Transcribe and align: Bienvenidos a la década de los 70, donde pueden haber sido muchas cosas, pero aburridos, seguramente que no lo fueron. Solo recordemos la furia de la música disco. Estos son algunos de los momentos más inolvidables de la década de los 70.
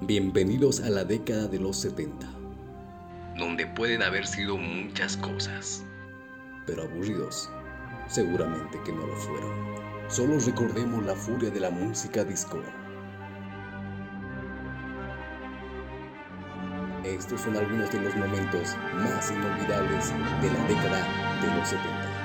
Bienvenidos 0.00 0.80
a 0.80 0.90
la 0.90 1.02
década 1.02 1.48
de 1.48 1.58
los 1.58 1.76
70, 1.78 2.24
donde 3.36 3.66
pueden 3.66 4.00
haber 4.00 4.28
sido 4.28 4.56
muchas 4.56 5.16
cosas, 5.16 5.84
pero 6.66 6.84
aburridos, 6.84 7.50
seguramente 8.06 8.78
que 8.84 8.92
no 8.92 9.04
lo 9.04 9.16
fueron. 9.16 9.50
Solo 10.08 10.38
recordemos 10.38 11.04
la 11.04 11.16
furia 11.16 11.50
de 11.50 11.58
la 11.58 11.70
música 11.70 12.22
disco. 12.22 12.62
Estos 17.04 17.40
son 17.40 17.56
algunos 17.56 17.90
de 17.90 18.00
los 18.00 18.14
momentos 18.14 18.76
más 18.94 19.32
inolvidables 19.32 20.10
de 20.40 20.52
la 20.52 20.68
década 20.68 21.40
de 21.42 21.58
los 21.58 21.68
70. 21.68 22.17